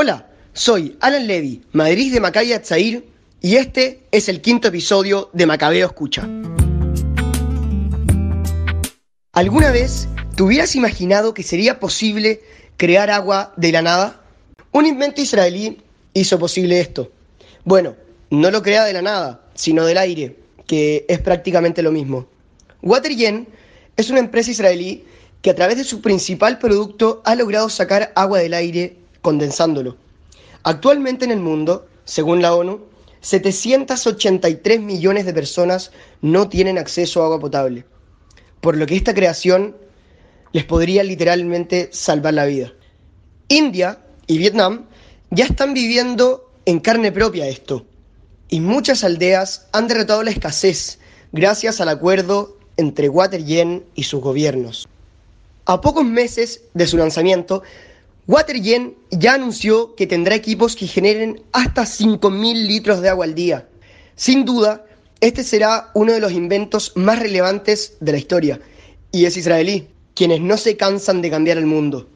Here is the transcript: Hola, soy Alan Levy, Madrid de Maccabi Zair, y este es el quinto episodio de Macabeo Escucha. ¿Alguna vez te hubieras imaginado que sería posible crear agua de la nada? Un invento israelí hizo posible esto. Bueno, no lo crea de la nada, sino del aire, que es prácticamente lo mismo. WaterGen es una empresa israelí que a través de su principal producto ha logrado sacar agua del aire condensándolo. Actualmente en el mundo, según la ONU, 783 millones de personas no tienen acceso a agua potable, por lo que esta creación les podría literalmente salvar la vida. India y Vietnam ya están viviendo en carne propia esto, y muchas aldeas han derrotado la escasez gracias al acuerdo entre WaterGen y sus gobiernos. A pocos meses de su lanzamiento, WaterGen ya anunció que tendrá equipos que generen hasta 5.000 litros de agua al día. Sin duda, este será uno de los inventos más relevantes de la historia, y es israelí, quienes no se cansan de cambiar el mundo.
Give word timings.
Hola, 0.00 0.28
soy 0.52 0.96
Alan 1.00 1.26
Levy, 1.26 1.60
Madrid 1.72 2.12
de 2.12 2.20
Maccabi 2.20 2.52
Zair, 2.62 3.04
y 3.40 3.56
este 3.56 4.04
es 4.12 4.28
el 4.28 4.40
quinto 4.40 4.68
episodio 4.68 5.28
de 5.32 5.44
Macabeo 5.44 5.86
Escucha. 5.86 6.22
¿Alguna 9.32 9.72
vez 9.72 10.06
te 10.36 10.44
hubieras 10.44 10.76
imaginado 10.76 11.34
que 11.34 11.42
sería 11.42 11.80
posible 11.80 12.42
crear 12.76 13.10
agua 13.10 13.52
de 13.56 13.72
la 13.72 13.82
nada? 13.82 14.22
Un 14.70 14.86
invento 14.86 15.20
israelí 15.20 15.82
hizo 16.14 16.38
posible 16.38 16.78
esto. 16.78 17.10
Bueno, 17.64 17.96
no 18.30 18.52
lo 18.52 18.62
crea 18.62 18.84
de 18.84 18.92
la 18.92 19.02
nada, 19.02 19.48
sino 19.54 19.84
del 19.84 19.98
aire, 19.98 20.36
que 20.68 21.06
es 21.08 21.18
prácticamente 21.18 21.82
lo 21.82 21.90
mismo. 21.90 22.28
WaterGen 22.82 23.48
es 23.96 24.10
una 24.10 24.20
empresa 24.20 24.52
israelí 24.52 25.04
que 25.42 25.50
a 25.50 25.56
través 25.56 25.76
de 25.76 25.82
su 25.82 26.00
principal 26.00 26.60
producto 26.60 27.20
ha 27.24 27.34
logrado 27.34 27.68
sacar 27.68 28.12
agua 28.14 28.38
del 28.38 28.54
aire 28.54 28.97
condensándolo. 29.22 29.96
Actualmente 30.62 31.24
en 31.24 31.30
el 31.30 31.40
mundo, 31.40 31.86
según 32.04 32.42
la 32.42 32.54
ONU, 32.54 32.80
783 33.20 34.80
millones 34.80 35.26
de 35.26 35.34
personas 35.34 35.90
no 36.22 36.48
tienen 36.48 36.78
acceso 36.78 37.22
a 37.22 37.26
agua 37.26 37.40
potable, 37.40 37.84
por 38.60 38.76
lo 38.76 38.86
que 38.86 38.96
esta 38.96 39.14
creación 39.14 39.76
les 40.52 40.64
podría 40.64 41.02
literalmente 41.02 41.90
salvar 41.92 42.34
la 42.34 42.46
vida. 42.46 42.72
India 43.48 43.98
y 44.26 44.38
Vietnam 44.38 44.86
ya 45.30 45.44
están 45.44 45.74
viviendo 45.74 46.50
en 46.64 46.80
carne 46.80 47.12
propia 47.12 47.48
esto, 47.48 47.86
y 48.48 48.60
muchas 48.60 49.04
aldeas 49.04 49.66
han 49.72 49.88
derrotado 49.88 50.22
la 50.22 50.30
escasez 50.30 50.98
gracias 51.32 51.80
al 51.80 51.88
acuerdo 51.88 52.58
entre 52.76 53.08
WaterGen 53.08 53.84
y 53.94 54.04
sus 54.04 54.20
gobiernos. 54.20 54.88
A 55.66 55.80
pocos 55.80 56.04
meses 56.04 56.62
de 56.72 56.86
su 56.86 56.96
lanzamiento, 56.96 57.62
WaterGen 58.28 58.94
ya 59.10 59.34
anunció 59.34 59.94
que 59.94 60.06
tendrá 60.06 60.34
equipos 60.34 60.76
que 60.76 60.86
generen 60.86 61.40
hasta 61.52 61.84
5.000 61.84 62.66
litros 62.66 63.00
de 63.00 63.08
agua 63.08 63.24
al 63.24 63.34
día. 63.34 63.66
Sin 64.16 64.44
duda, 64.44 64.84
este 65.22 65.42
será 65.42 65.90
uno 65.94 66.12
de 66.12 66.20
los 66.20 66.32
inventos 66.32 66.92
más 66.94 67.18
relevantes 67.20 67.96
de 68.00 68.12
la 68.12 68.18
historia, 68.18 68.60
y 69.10 69.24
es 69.24 69.38
israelí, 69.38 69.88
quienes 70.14 70.42
no 70.42 70.58
se 70.58 70.76
cansan 70.76 71.22
de 71.22 71.30
cambiar 71.30 71.56
el 71.56 71.64
mundo. 71.64 72.06